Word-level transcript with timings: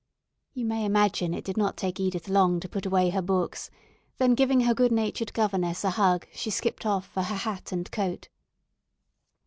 You 0.55 0.65
may 0.65 0.83
imagine 0.83 1.31
it 1.35 1.43
did 1.43 1.57
not 1.57 1.77
take 1.77 1.99
Edith 1.99 2.27
long 2.27 2.59
to 2.61 2.67
put 2.67 2.87
away 2.87 3.11
her 3.11 3.21
books; 3.21 3.69
then 4.17 4.33
giving 4.33 4.61
her 4.61 4.73
good 4.73 4.91
natured 4.91 5.31
governess 5.31 5.83
a 5.83 5.91
hug 5.91 6.25
she 6.33 6.49
skipped 6.49 6.87
off 6.87 7.05
for 7.05 7.21
her 7.21 7.35
hat 7.35 7.71
and 7.71 7.91
coat. 7.91 8.27